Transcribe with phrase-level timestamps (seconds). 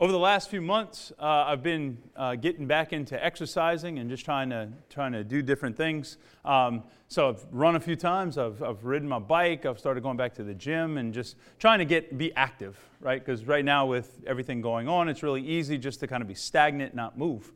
[0.00, 4.24] over the last few months, uh, I've been uh, getting back into exercising and just
[4.24, 6.18] trying to trying to do different things.
[6.44, 8.38] Um, so I've run a few times.
[8.38, 9.66] I've, I've ridden my bike.
[9.66, 13.24] I've started going back to the gym and just trying to get be active, right?
[13.24, 16.34] Because right now with everything going on, it's really easy just to kind of be
[16.34, 17.52] stagnant, not move.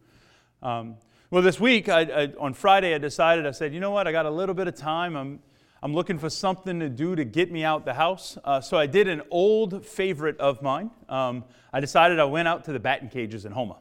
[0.62, 0.96] Um,
[1.30, 3.46] well, this week I, I, on Friday, I decided.
[3.46, 4.09] I said, you know what?
[4.09, 5.16] I got a little bit of time.
[5.16, 5.38] I'm
[5.84, 8.38] I'm looking for something to do to get me out the house.
[8.44, 10.92] Uh, so I did an old favorite of mine.
[11.08, 11.42] Um,
[11.72, 13.79] I decided I went out to the batting cages in Houma.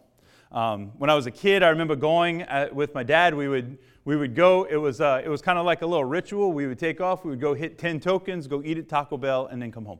[0.52, 3.35] Um, when I was a kid, I remember going at, uh, with my dad.
[3.35, 4.63] We would we would go.
[4.63, 6.52] It was uh, it was kind of like a little ritual.
[6.52, 7.23] We would take off.
[7.23, 9.99] We would go hit ten tokens, go eat at Taco Bell, and then come home.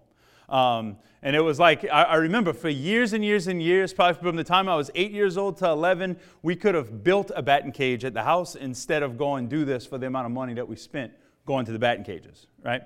[0.50, 4.22] Um, and it was like, I, I, remember for years and years and years, probably
[4.22, 7.42] from the time I was eight years old to 11, we could have built a
[7.42, 10.54] batting cage at the house instead of going do this for the amount of money
[10.56, 11.14] that we spent
[11.46, 12.84] going to the batting cages, right?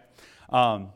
[0.49, 0.89] Um,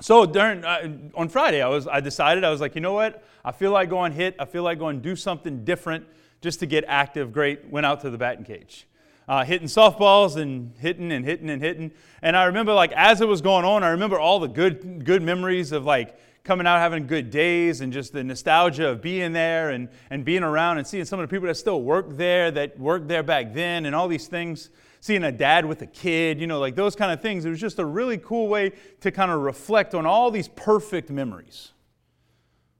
[0.00, 3.24] so during uh, on Friday, I was I decided I was like, you know what?
[3.44, 4.34] I feel like going hit.
[4.38, 6.06] I feel like going do something different
[6.40, 7.32] just to get active.
[7.32, 7.68] Great.
[7.68, 8.86] Went out to the batting cage,
[9.28, 11.92] uh, hitting softballs and hitting and hitting and hitting.
[12.22, 15.22] And I remember like as it was going on, I remember all the good good
[15.22, 19.70] memories of like coming out having good days and just the nostalgia of being there
[19.70, 22.78] and, and being around and seeing some of the people that still work there that
[22.78, 24.68] worked there back then and all these things
[25.00, 27.46] seeing a dad with a kid, you know, like those kind of things.
[27.46, 31.10] It was just a really cool way to kind of reflect on all these perfect
[31.10, 31.72] memories.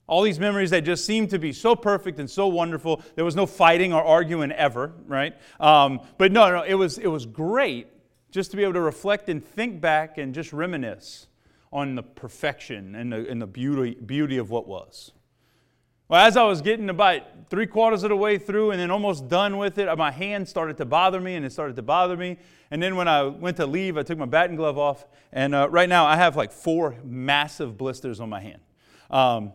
[0.07, 3.03] All these memories that just seemed to be so perfect and so wonderful.
[3.15, 5.35] There was no fighting or arguing ever, right?
[5.59, 7.89] Um, but no, no, it was, it was great
[8.31, 11.29] just to be able to reflect and think back and just reminisce
[11.75, 15.13] on the perfection and the, and the beauty, beauty of what was.
[16.09, 19.29] Well, as I was getting about three quarters of the way through and then almost
[19.29, 22.39] done with it, my hand started to bother me and it started to bother me.
[22.71, 25.07] And then when I went to leave, I took my batting glove off.
[25.33, 28.61] And uh, right now I have like four massive blisters on my hand.
[29.11, 29.53] Um,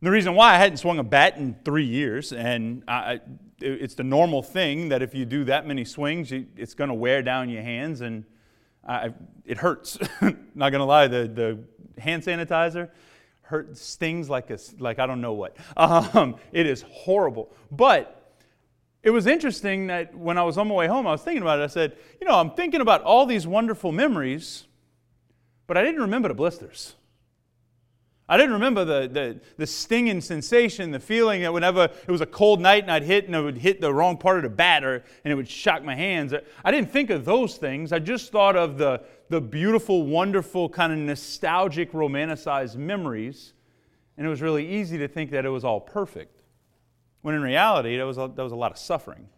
[0.00, 3.20] the reason why I hadn't swung a bat in three years, and I,
[3.60, 7.22] it's the normal thing that if you do that many swings, it's going to wear
[7.22, 8.24] down your hands, and
[8.86, 9.12] I,
[9.44, 9.98] it hurts.
[10.54, 12.90] Not to lie, the, the hand sanitizer
[13.42, 15.56] hurt stings like a, like I don't know what.
[15.76, 17.52] Um, it is horrible.
[17.70, 18.32] But
[19.02, 21.60] it was interesting that when I was on my way home, I was thinking about
[21.60, 21.62] it.
[21.62, 24.64] I said, you know, I'm thinking about all these wonderful memories,
[25.66, 26.94] but I didn't remember the blisters.
[28.26, 32.26] I didn't remember the, the, the stinging sensation, the feeling that whenever it was a
[32.26, 34.82] cold night and I'd hit and it would hit the wrong part of the bat
[34.82, 36.32] or, and it would shock my hands.
[36.64, 37.92] I didn't think of those things.
[37.92, 43.52] I just thought of the, the beautiful, wonderful, kind of nostalgic, romanticized memories.
[44.16, 46.40] And it was really easy to think that it was all perfect.
[47.20, 49.28] When in reality, there was a, there was a lot of suffering.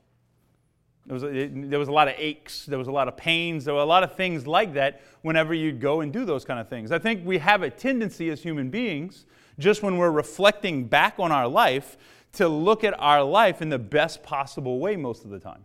[1.07, 2.67] There was, a, there was a lot of aches.
[2.67, 3.65] There was a lot of pains.
[3.65, 6.59] There were a lot of things like that whenever you'd go and do those kind
[6.59, 6.91] of things.
[6.91, 9.25] I think we have a tendency as human beings,
[9.59, 11.97] just when we're reflecting back on our life,
[12.33, 15.65] to look at our life in the best possible way most of the time.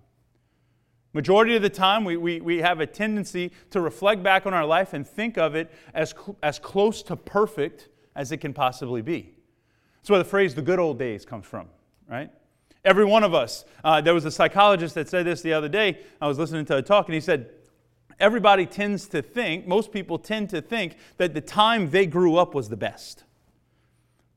[1.14, 4.66] Majority of the time, we, we, we have a tendency to reflect back on our
[4.66, 9.02] life and think of it as, cl- as close to perfect as it can possibly
[9.02, 9.34] be.
[9.98, 11.68] That's where the phrase the good old days comes from,
[12.08, 12.32] right?
[12.84, 13.64] Every one of us.
[13.84, 16.00] Uh, there was a psychologist that said this the other day.
[16.20, 17.50] I was listening to a talk, and he said,
[18.20, 22.54] Everybody tends to think, most people tend to think, that the time they grew up
[22.54, 23.24] was the best.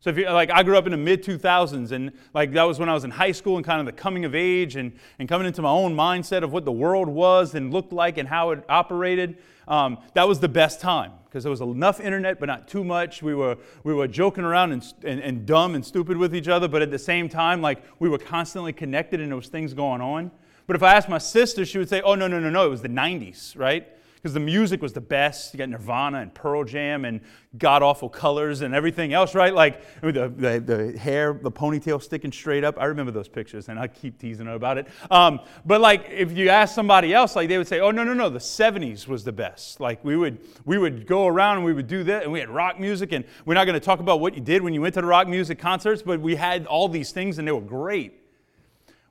[0.05, 2.79] So if you like, I grew up in the mid 2000s, and like that was
[2.79, 5.27] when I was in high school and kind of the coming of age and, and
[5.27, 8.51] coming into my own mindset of what the world was and looked like and how
[8.51, 9.39] it operated.
[9.67, 13.23] Um, that was the best time because there was enough internet, but not too much.
[13.23, 16.69] We were, we were joking around and, and, and dumb and stupid with each other,
[16.69, 20.03] but at the same time, like we were constantly connected and there was things going
[20.03, 20.31] on.
[20.67, 22.69] But if I asked my sister, she would say, oh, no, no, no, no, it
[22.69, 23.89] was the 90s, right?
[24.25, 25.53] Because the music was the best.
[25.53, 27.21] You got Nirvana and Pearl Jam and
[27.59, 29.53] god awful colors and everything else, right?
[29.53, 32.81] Like the, the, the, hair, the ponytail sticking straight up.
[32.81, 34.89] I remember those pictures and I keep teasing her about it.
[35.11, 38.15] Um, but like if you ask somebody else, like they would say, oh, no, no,
[38.15, 39.79] no, the 70s was the best.
[39.79, 42.49] Like we would, we would go around and we would do that and we had
[42.49, 44.95] rock music and we're not going to talk about what you did when you went
[44.95, 48.23] to the rock music concerts, but we had all these things and they were great.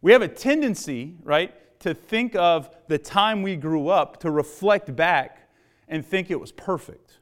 [0.01, 1.53] We have a tendency, right?
[1.83, 5.49] To think of the time we grew up, to reflect back
[5.87, 7.19] and think it was perfect.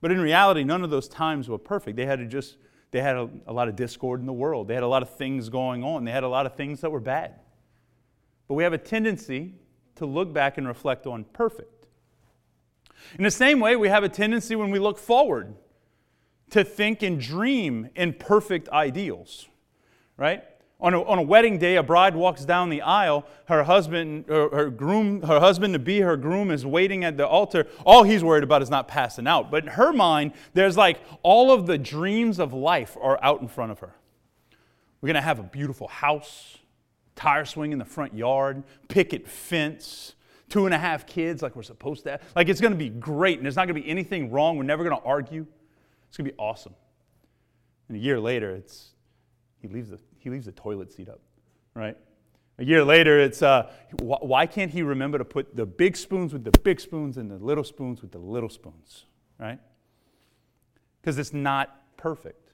[0.00, 1.96] But in reality, none of those times were perfect.
[1.96, 2.58] They had to just,
[2.90, 4.68] they had a, a lot of discord in the world.
[4.68, 6.04] They had a lot of things going on.
[6.04, 7.34] They had a lot of things that were bad.
[8.48, 9.54] But we have a tendency
[9.96, 11.86] to look back and reflect on perfect.
[13.18, 15.54] In the same way, we have a tendency when we look forward
[16.50, 19.46] to think and dream in perfect ideals,
[20.16, 20.44] right?
[20.78, 23.26] On a, on a wedding day, a bride walks down the aisle.
[23.46, 27.26] Her husband, her, her groom, her husband to be, her groom is waiting at the
[27.26, 27.66] altar.
[27.86, 29.50] All he's worried about is not passing out.
[29.50, 33.48] But in her mind, there's like all of the dreams of life are out in
[33.48, 33.94] front of her.
[35.00, 36.58] We're to have a beautiful house,
[37.14, 40.14] tire swing in the front yard, picket fence,
[40.48, 42.22] two and a half kids like we're supposed to have.
[42.34, 44.58] Like it's to be great, and there's not to be anything wrong.
[44.58, 45.46] We're never to argue.
[46.08, 46.74] It's to be awesome.
[47.88, 48.90] And a year later, it's
[49.66, 51.20] he leaves the he leaves the toilet seat up,
[51.74, 51.96] right?
[52.58, 53.70] A year later, it's uh,
[54.00, 57.36] why can't he remember to put the big spoons with the big spoons and the
[57.36, 59.04] little spoons with the little spoons,
[59.38, 59.58] right?
[61.00, 62.52] Because it's not perfect.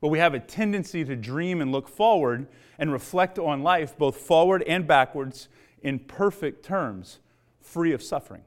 [0.00, 2.48] But we have a tendency to dream and look forward
[2.78, 5.48] and reflect on life, both forward and backwards,
[5.82, 7.20] in perfect terms,
[7.60, 8.42] free of suffering.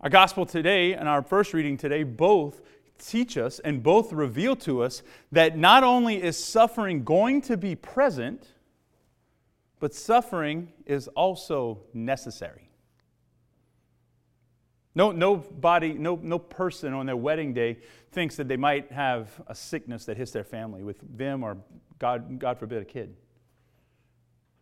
[0.00, 2.60] Our gospel today and our first reading today both
[2.98, 5.02] teach us and both reveal to us
[5.32, 8.48] that not only is suffering going to be present,
[9.80, 12.70] but suffering is also necessary.
[14.94, 17.78] No, nobody, no, no person on their wedding day
[18.12, 21.58] thinks that they might have a sickness that hits their family with them or,
[21.98, 23.14] God, God forbid, a kid.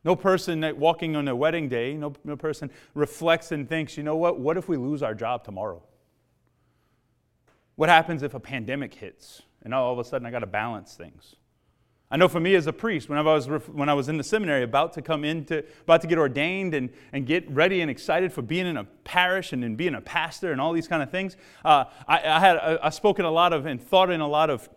[0.02, 4.16] No person walking on their wedding day, no, no person reflects and thinks, you know
[4.16, 5.82] what, what if we lose our job tomorrow?
[7.76, 10.94] What happens if a pandemic hits and all of a sudden I got to balance
[10.94, 11.36] things?
[12.10, 14.24] I know for me as a priest, when I was, when I was in the
[14.24, 18.32] seminary, about to come into, about to get ordained and, and get ready and excited
[18.32, 21.10] for being in a parish and, and being a pastor and all these kind of
[21.10, 24.28] things, uh, I, I, had I, I spoken a lot of and thought in a
[24.28, 24.68] lot of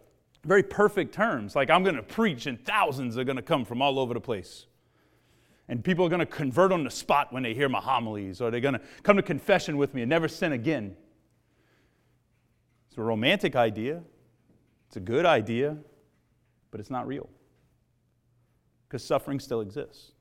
[0.46, 1.56] very perfect terms.
[1.56, 4.22] Like I'm going to preach and thousands are going to come from all over the
[4.22, 4.66] place.
[5.68, 8.50] And people are going to convert on the spot when they hear my homilies, or
[8.50, 10.96] they're going to come to confession with me and never sin again.
[12.98, 14.02] It's a romantic idea,
[14.88, 15.78] it's a good idea,
[16.72, 17.30] but it's not real.
[18.88, 20.14] Because suffering still exists.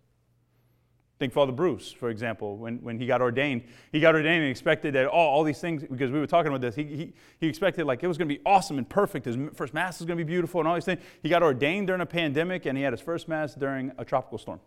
[1.18, 3.62] Think Father Bruce, for example, when, when he got ordained.
[3.92, 6.60] He got ordained and expected that, oh, all these things, because we were talking about
[6.60, 9.24] this, he, he, he expected like it was going to be awesome and perfect.
[9.24, 11.00] His first Mass was going to be beautiful and all these things.
[11.22, 14.36] He got ordained during a pandemic and he had his first Mass during a tropical
[14.36, 14.60] storm.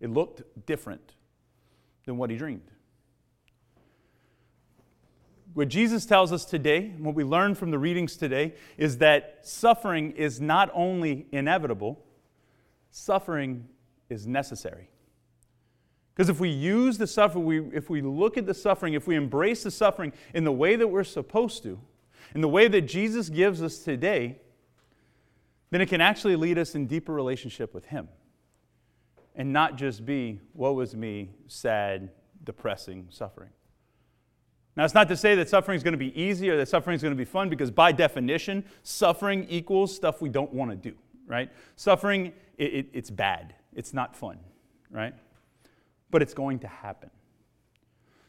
[0.00, 1.12] It looked different
[2.06, 2.70] than what he dreamed.
[5.56, 10.10] What Jesus tells us today, what we learn from the readings today, is that suffering
[10.10, 12.04] is not only inevitable,
[12.90, 13.66] suffering
[14.10, 14.90] is necessary.
[16.12, 19.14] Because if we use the suffering, we, if we look at the suffering, if we
[19.16, 21.80] embrace the suffering in the way that we're supposed to,
[22.34, 24.36] in the way that Jesus gives us today,
[25.70, 28.10] then it can actually lead us in deeper relationship with Him.
[29.34, 32.10] And not just be, woe is me, sad,
[32.44, 33.48] depressing suffering.
[34.76, 36.94] Now, it's not to say that suffering is going to be easy or that suffering
[36.94, 40.76] is going to be fun, because by definition, suffering equals stuff we don't want to
[40.76, 40.94] do,
[41.26, 41.50] right?
[41.76, 43.54] Suffering, it, it, it's bad.
[43.74, 44.38] It's not fun,
[44.90, 45.14] right?
[46.10, 47.10] But it's going to happen.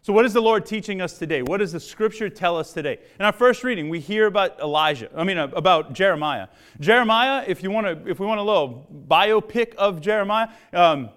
[0.08, 1.42] So, what is the Lord teaching us today?
[1.42, 3.00] What does the scripture tell us today?
[3.20, 6.48] In our first reading, we hear about Elijah, I mean, uh, about Jeremiah.
[6.80, 11.10] Jeremiah, if, you want to, if we want a little biopic of Jeremiah, um,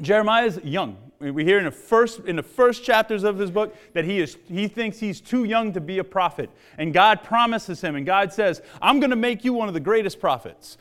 [0.00, 0.96] Jeremiah is young.
[1.20, 4.36] We hear in the first in the first chapters of this book that he is
[4.46, 6.48] he thinks he's too young to be a prophet.
[6.76, 9.80] And God promises him and God says, "I'm going to make you one of the
[9.80, 10.78] greatest prophets.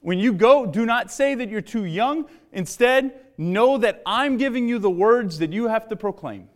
[0.00, 2.26] When you go, do not say that you're too young.
[2.52, 6.48] Instead, know that I'm giving you the words that you have to proclaim."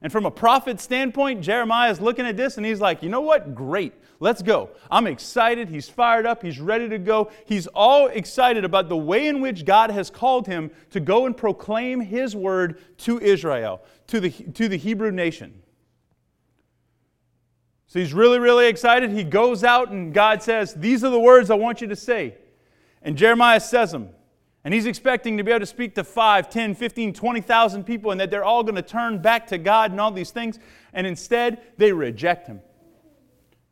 [0.00, 3.20] And from a prophet standpoint, Jeremiah is looking at this and he's like, you know
[3.20, 3.54] what?
[3.54, 3.94] Great.
[4.20, 4.70] Let's go.
[4.90, 5.68] I'm excited.
[5.68, 6.42] He's fired up.
[6.42, 7.30] He's ready to go.
[7.46, 11.36] He's all excited about the way in which God has called him to go and
[11.36, 15.62] proclaim his word to Israel, to the, to the Hebrew nation.
[17.86, 19.10] So he's really, really excited.
[19.10, 22.34] He goes out and God says, These are the words I want you to say.
[23.02, 24.10] And Jeremiah says them.
[24.64, 28.20] And he's expecting to be able to speak to 5, 10, 15, 20,000 people and
[28.20, 30.58] that they're all going to turn back to God and all these things.
[30.92, 32.60] And instead, they reject him.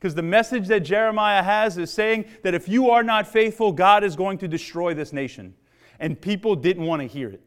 [0.06, 4.04] Because the message that Jeremiah has is saying that if you are not faithful, God
[4.04, 5.52] is going to destroy this nation.
[5.98, 7.40] And people didn't want to hear it.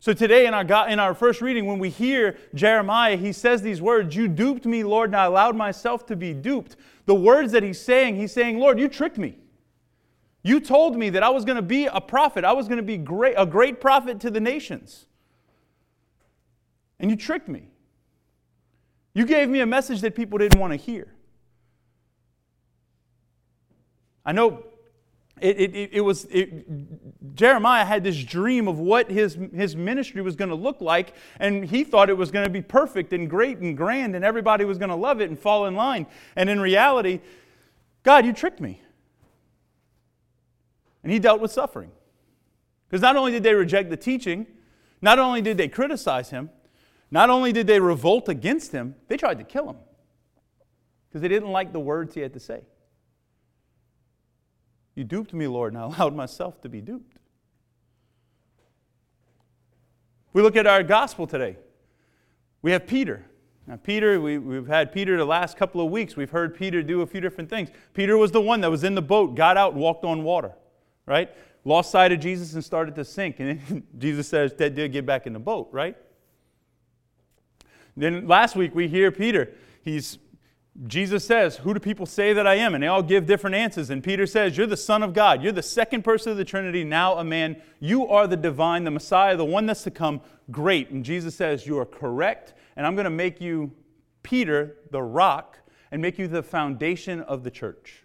[0.00, 3.60] So today in our, God, in our first reading, when we hear Jeremiah, he says
[3.60, 6.76] these words, You duped me, Lord, and I allowed myself to be duped.
[7.04, 9.36] The words that he's saying, he's saying, Lord, you tricked me.
[10.42, 12.42] You told me that I was going to be a prophet.
[12.42, 15.04] I was going to be great, a great prophet to the nations.
[16.98, 17.68] And you tricked me.
[19.16, 21.08] You gave me a message that people didn't want to hear.
[24.26, 24.62] I know
[25.40, 30.36] it, it, it was it, Jeremiah had this dream of what his, his ministry was
[30.36, 33.56] going to look like, and he thought it was going to be perfect and great
[33.56, 36.06] and grand, and everybody was going to love it and fall in line.
[36.36, 37.20] And in reality,
[38.02, 38.82] God, you tricked me.
[41.02, 41.90] And he dealt with suffering.
[42.90, 44.46] Because not only did they reject the teaching,
[45.00, 46.50] not only did they criticize him,
[47.10, 49.76] not only did they revolt against him, they tried to kill him.
[51.08, 52.62] because they didn't like the words he had to say.
[54.94, 57.18] You duped me, Lord, and I allowed myself to be duped.
[60.32, 61.56] We look at our gospel today.
[62.60, 63.24] We have Peter.
[63.66, 66.16] Now, Peter, we, we've had Peter the last couple of weeks.
[66.16, 67.70] We've heard Peter do a few different things.
[67.94, 70.52] Peter was the one that was in the boat, got out, walked on water,
[71.06, 71.30] right?
[71.64, 73.40] Lost sight of Jesus and started to sink.
[73.40, 75.96] And Jesus says, That did get back in the boat, right?
[77.96, 79.52] Then last week we hear Peter.
[79.82, 80.18] He's
[80.86, 82.74] Jesus says, Who do people say that I am?
[82.74, 83.88] And they all give different answers.
[83.88, 85.42] And Peter says, You're the Son of God.
[85.42, 87.62] You're the second person of the Trinity, now a man.
[87.80, 90.20] You are the divine, the Messiah, the one that's to come.
[90.50, 90.90] Great.
[90.90, 92.54] And Jesus says, You are correct.
[92.76, 93.72] And I'm going to make you
[94.22, 95.58] Peter, the rock,
[95.90, 98.02] and make you the foundation of the church.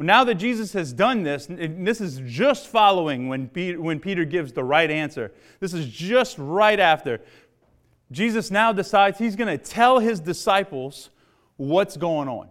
[0.00, 4.24] Now that Jesus has done this, and this is just following when Peter, when Peter
[4.24, 5.32] gives the right answer.
[5.58, 7.20] This is just right after.
[8.10, 11.10] Jesus now decides he's going to tell his disciples
[11.56, 12.48] what's going on.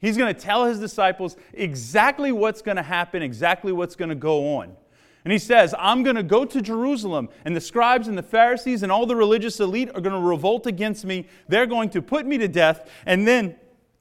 [0.00, 4.14] He's going to tell his disciples exactly what's going to happen, exactly what's going to
[4.14, 4.76] go on.
[5.24, 8.82] And he says, I'm going to go to Jerusalem, and the scribes and the Pharisees
[8.82, 11.26] and all the religious elite are going to revolt against me.
[11.48, 13.56] They're going to put me to death, and then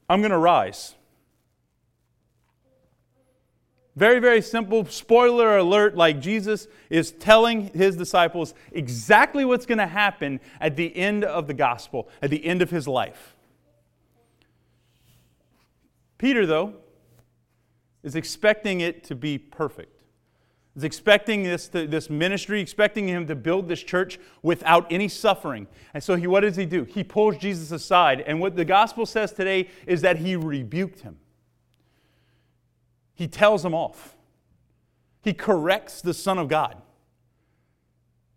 [0.08, 0.96] I'm going to rise.
[3.98, 4.86] Very, very simple.
[4.86, 10.96] Spoiler alert like Jesus is telling his disciples exactly what's going to happen at the
[10.96, 13.36] end of the gospel, at the end of his life.
[16.20, 16.76] Peter, though,
[18.04, 20.04] is expecting it to be perfect.
[20.76, 25.66] Is expecting this, this ministry, expecting him to build this church without any suffering.
[25.96, 26.84] And so he, what does he do?
[26.84, 28.22] He pulls Jesus aside.
[28.28, 31.18] And what the gospel says today is that he rebuked him.
[33.18, 34.16] He tells them off.
[35.24, 36.80] He corrects the Son of God.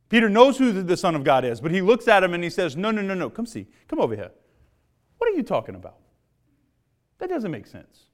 [0.09, 2.49] Peter knows who the Son of God is, but he looks at him and he
[2.49, 4.31] says, No, no, no, no, come see, come over here.
[5.19, 5.99] What are you talking about?
[7.19, 8.07] That doesn't make sense.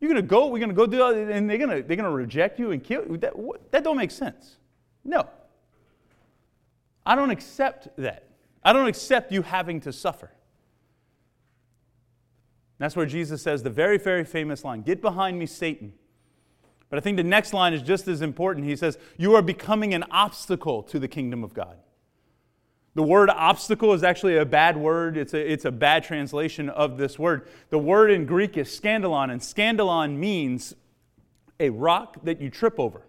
[0.00, 1.96] You're going to go, we're going to go do that, and they're going to, they're
[1.96, 3.16] going to reject you and kill you.
[3.16, 3.34] That,
[3.72, 4.58] that don't make sense.
[5.04, 5.28] No.
[7.04, 8.28] I don't accept that.
[8.62, 10.30] I don't accept you having to suffer.
[12.78, 15.92] That's where Jesus says the very, very famous line Get behind me, Satan.
[16.90, 18.66] But I think the next line is just as important.
[18.66, 21.78] He says, You are becoming an obstacle to the kingdom of God.
[22.94, 25.16] The word obstacle is actually a bad word.
[25.16, 27.48] It's a, it's a bad translation of this word.
[27.70, 30.74] The word in Greek is scandalon, and scandalon means
[31.58, 33.02] a rock that you trip over.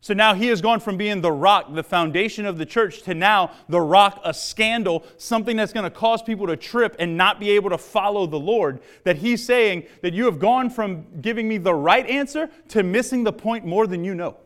[0.00, 3.14] So now he has gone from being the rock, the foundation of the church, to
[3.14, 7.40] now the rock, a scandal, something that's going to cause people to trip and not
[7.40, 8.80] be able to follow the Lord.
[9.02, 13.24] That he's saying that you have gone from giving me the right answer to missing
[13.24, 14.36] the point more than you know.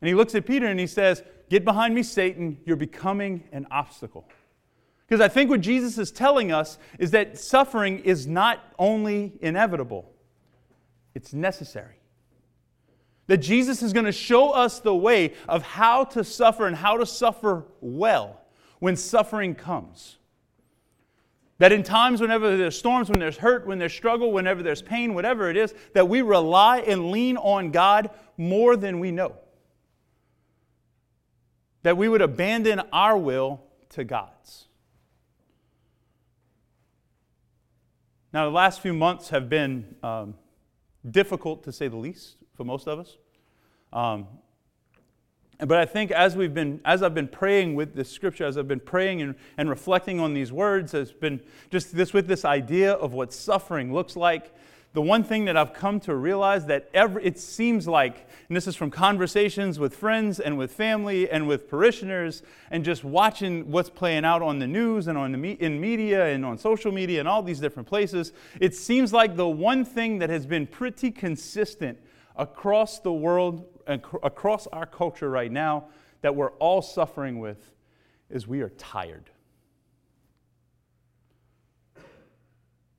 [0.00, 2.58] And he looks at Peter and he says, Get behind me, Satan.
[2.64, 4.26] You're becoming an obstacle.
[5.06, 10.10] Because I think what Jesus is telling us is that suffering is not only inevitable,
[11.14, 11.96] it's necessary.
[13.28, 16.96] That Jesus is going to show us the way of how to suffer and how
[16.96, 18.40] to suffer well
[18.80, 20.18] when suffering comes.
[21.58, 25.14] That in times whenever there's storms, when there's hurt, when there's struggle, whenever there's pain,
[25.14, 29.36] whatever it is, that we rely and lean on God more than we know.
[31.84, 34.66] That we would abandon our will to God's.
[38.32, 40.34] Now, the last few months have been um,
[41.08, 43.16] difficult to say the least most of us.
[43.92, 44.26] Um,
[45.58, 48.66] but I think as we've been, as I've been praying with this scripture, as I've
[48.66, 51.40] been praying and, and reflecting on these words, has been
[51.70, 54.52] just this with this idea of what suffering looks like.
[54.94, 58.66] The one thing that I've come to realize that every, it seems like, and this
[58.66, 63.88] is from conversations with friends and with family and with parishioners, and just watching what's
[63.88, 67.20] playing out on the news and on the me, in media and on social media
[67.20, 71.10] and all these different places, it seems like the one thing that has been pretty
[71.10, 71.98] consistent
[72.36, 75.86] across the world across our culture right now
[76.20, 77.72] that we're all suffering with
[78.30, 79.30] is we are tired.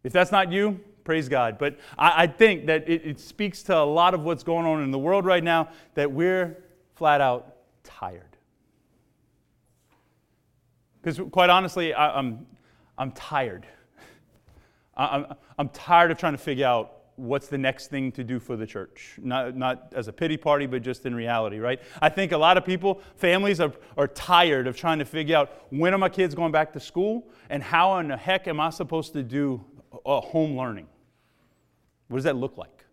[0.04, 1.58] If that's not you, praise God.
[1.58, 4.84] But I, I think that it, it speaks to a lot of what's going on
[4.84, 6.62] in the world right now that we're
[6.96, 8.38] flat out tired.
[11.02, 12.48] Because quite honestly, I, am I'm,
[12.98, 13.66] I'm tired.
[14.98, 18.56] I'm, I'm tired of trying to figure out what's the next thing to do for
[18.56, 19.20] the church.
[19.22, 21.80] Not, not as a pity party, but just in reality, right?
[22.02, 25.52] I think a lot of people, families, are, are tired of trying to figure out
[25.70, 28.70] when are my kids going back to school and how in the heck am I
[28.72, 29.64] supposed to do
[30.06, 30.88] a home learning?
[32.08, 32.86] What does that look like?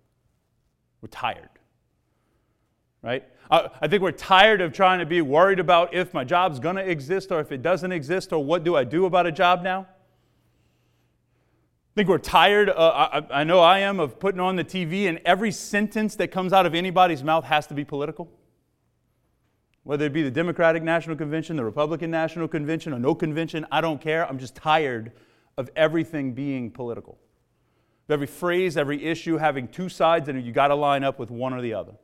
[1.01, 1.49] We're tired.
[3.03, 3.25] right?
[3.51, 6.77] I, I think we're tired of trying to be worried about if my job's going
[6.77, 9.63] to exist or if it doesn't exist or what do I do about a job
[9.63, 9.87] now.
[11.91, 15.09] I think we're tired, uh, I, I know I am, of putting on the TV
[15.09, 18.31] and every sentence that comes out of anybody's mouth has to be political.
[19.83, 23.81] Whether it be the Democratic National Convention, the Republican National Convention, or no convention, I
[23.81, 24.25] don't care.
[24.29, 25.11] I'm just tired
[25.59, 27.19] of everything being political.
[28.09, 31.53] Every phrase, every issue having two sides, and you got to line up with one
[31.53, 31.95] or the other.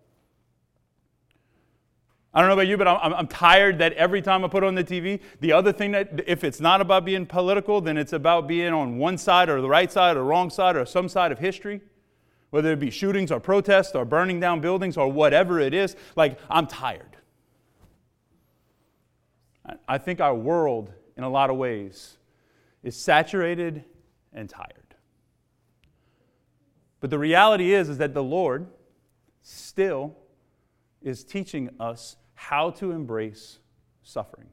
[2.36, 4.74] I don't know about you, but I'm, I'm, tired that every time I put on
[4.74, 8.46] the TV, the other thing that, if it's not about being political, then it's about
[8.46, 11.38] being on one side or the right side or wrong side or some side of
[11.38, 11.80] history,
[12.50, 15.96] whether it be shootings or protests or burning down buildings or whatever it is.
[16.14, 17.16] Like, I'm tired.
[19.88, 22.18] I think our world, in a lot of ways,
[22.82, 23.82] is saturated
[24.34, 24.94] and tired.
[27.00, 28.66] But the reality is, is that the Lord
[29.40, 30.14] still
[31.00, 33.58] is teaching us how to embrace
[34.04, 34.46] suffering.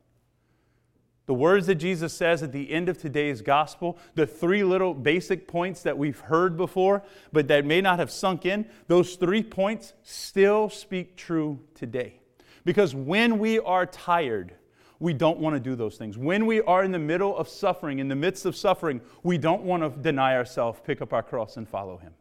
[1.25, 5.47] The words that Jesus says at the end of today's gospel, the three little basic
[5.47, 9.93] points that we've heard before, but that may not have sunk in, those three points
[10.03, 12.19] still speak true today.
[12.65, 14.53] Because when we are tired,
[14.99, 16.17] we don't want to do those things.
[16.17, 19.63] When we are in the middle of suffering, in the midst of suffering, we don't
[19.63, 22.13] want to deny ourselves, pick up our cross, and follow Him.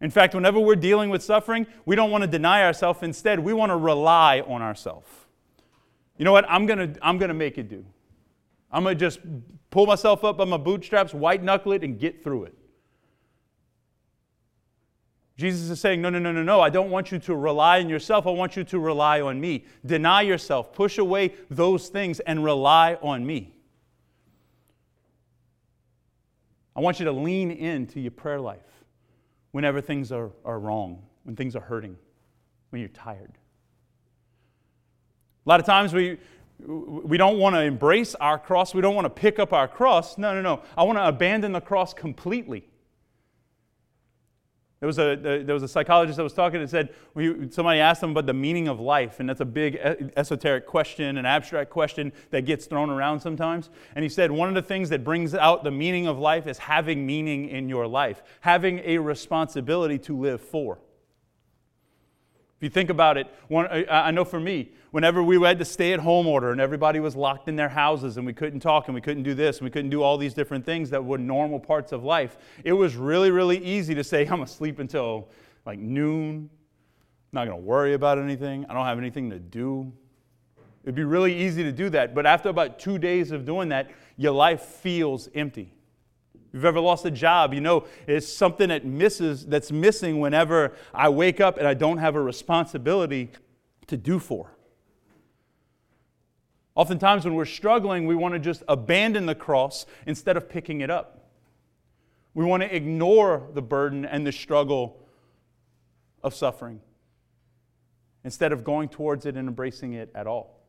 [0.00, 3.00] In fact, whenever we're dealing with suffering, we don't want to deny ourselves.
[3.02, 5.08] Instead, we want to rely on ourselves.
[6.16, 6.46] You know what?
[6.48, 7.84] I'm going to I'm going to make it do.
[8.72, 9.20] I'm going to just
[9.70, 12.54] pull myself up by my bootstraps, white knuckle it, and get through it.
[15.36, 16.60] Jesus is saying, No, no, no, no, no.
[16.60, 18.26] I don't want you to rely on yourself.
[18.26, 19.64] I want you to rely on me.
[19.84, 23.54] Deny yourself, push away those things, and rely on me.
[26.74, 28.79] I want you to lean into your prayer life
[29.52, 31.96] whenever things are, are wrong, when things are hurting,
[32.70, 33.32] when you're tired.
[35.46, 36.18] A lot of times we,
[36.66, 38.74] we don't want to embrace our cross.
[38.74, 40.18] We don't want to pick up our cross.
[40.18, 40.62] No, no, no.
[40.76, 42.68] I want to abandon the cross completely.
[44.80, 46.88] There was, a, there was a psychologist that was talking and said,
[47.50, 49.76] somebody asked him about the meaning of life, and that's a big
[50.16, 53.68] esoteric question, an abstract question that gets thrown around sometimes.
[53.94, 56.56] And he said, one of the things that brings out the meaning of life is
[56.56, 60.78] having meaning in your life, having a responsibility to live for.
[62.60, 65.94] If you think about it, one, I know for me, whenever we had the stay
[65.94, 68.94] at home order and everybody was locked in their houses and we couldn't talk and
[68.94, 71.58] we couldn't do this and we couldn't do all these different things that were normal
[71.58, 75.30] parts of life, it was really, really easy to say, I'm going to sleep until
[75.64, 76.50] like noon.
[77.32, 78.66] I'm not going to worry about anything.
[78.68, 79.90] I don't have anything to do.
[80.84, 82.14] It'd be really easy to do that.
[82.14, 85.72] But after about two days of doing that, your life feels empty.
[86.52, 91.08] You've ever lost a job, you know it's something that misses that's missing whenever I
[91.08, 93.30] wake up and I don't have a responsibility
[93.86, 94.56] to do for.
[96.74, 100.90] Oftentimes, when we're struggling, we want to just abandon the cross instead of picking it
[100.90, 101.28] up.
[102.32, 105.02] We want to ignore the burden and the struggle
[106.22, 106.80] of suffering
[108.24, 110.59] instead of going towards it and embracing it at all.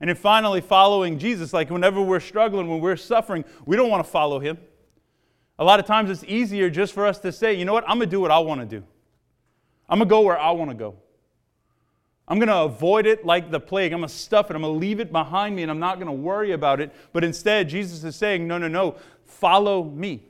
[0.00, 4.04] And then finally, following Jesus, like whenever we're struggling, when we're suffering, we don't want
[4.04, 4.58] to follow him.
[5.58, 7.98] A lot of times it's easier just for us to say, you know what, I'm
[7.98, 8.82] going to do what I want to do.
[9.88, 10.94] I'm going to go where I want to go.
[12.26, 13.92] I'm going to avoid it like the plague.
[13.92, 14.54] I'm going to stuff it.
[14.54, 16.94] I'm going to leave it behind me and I'm not going to worry about it.
[17.12, 20.22] But instead, Jesus is saying, no, no, no, follow me.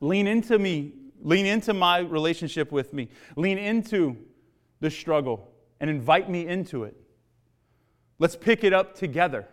[0.00, 0.92] Lean into me.
[1.22, 3.08] Lean into my relationship with me.
[3.36, 4.16] Lean into
[4.80, 6.96] the struggle and invite me into it.
[8.22, 9.48] Let's pick it up together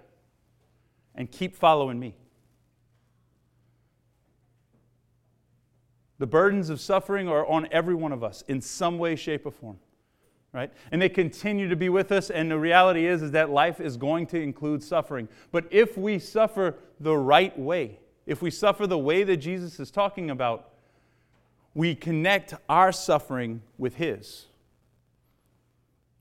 [1.16, 2.14] and keep following me.
[6.20, 9.52] The burdens of suffering are on every one of us in some way, shape, or
[9.52, 9.80] form.
[10.54, 10.72] Right?
[10.92, 13.98] And they continue to be with us, and the reality is, is that life is
[13.98, 15.30] going to include suffering.
[15.52, 19.90] But if we suffer the right way, if we suffer the way that Jesus is
[19.90, 20.74] talking about,
[21.74, 24.46] we connect our suffering with His.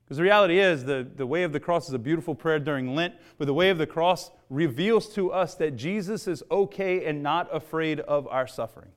[0.09, 2.95] Because the reality is, the, the way of the cross is a beautiful prayer during
[2.95, 7.21] Lent, but the way of the cross reveals to us that Jesus is okay and
[7.21, 8.89] not afraid of our suffering.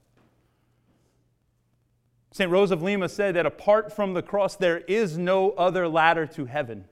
[2.33, 2.51] St.
[2.51, 6.47] Rose of Lima said that apart from the cross, there is no other ladder to
[6.47, 6.87] heaven.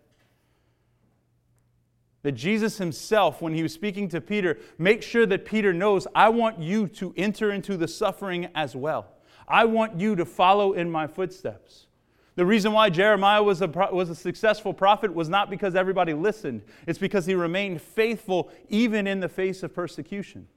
[2.21, 6.29] That Jesus himself, when he was speaking to Peter, make sure that Peter knows, I
[6.29, 9.15] want you to enter into the suffering as well.
[9.49, 11.87] I want you to follow in my footsteps.
[12.41, 16.63] The reason why Jeremiah was a, was a successful prophet was not because everybody listened,
[16.87, 20.49] it's because he remained faithful even in the face of persecution.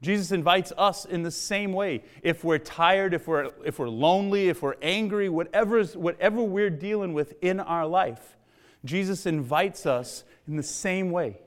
[0.00, 2.04] Jesus invites us in the same way.
[2.22, 7.12] If we're tired, if we're, if we're lonely, if we're angry, whatever's, whatever we're dealing
[7.12, 8.38] with in our life,
[8.82, 11.38] Jesus invites us in the same way.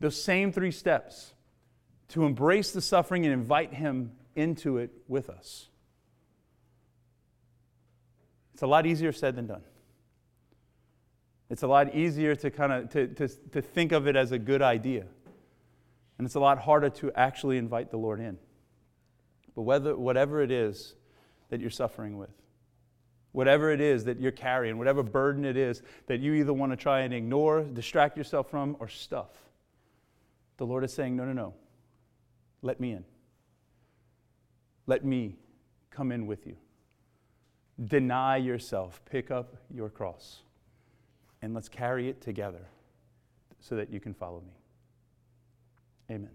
[0.00, 1.34] Those same three steps
[2.08, 5.68] to embrace the suffering and invite Him into it with us.
[8.54, 9.62] It's a lot easier said than done.
[11.50, 14.38] It's a lot easier to kind of to, to, to think of it as a
[14.38, 15.04] good idea.
[16.16, 18.38] And it's a lot harder to actually invite the Lord in.
[19.54, 20.94] But whether, whatever it is
[21.50, 22.30] that you're suffering with,
[23.32, 26.76] whatever it is that you're carrying, whatever burden it is that you either want to
[26.76, 29.30] try and ignore, distract yourself from, or stuff,
[30.56, 31.54] the Lord is saying, No, no, no.
[32.62, 33.04] Let me in.
[34.86, 35.36] Let me
[35.90, 36.56] come in with you.
[37.86, 40.42] Deny yourself, pick up your cross,
[41.42, 42.68] and let's carry it together
[43.60, 44.54] so that you can follow me.
[46.14, 46.30] Amen.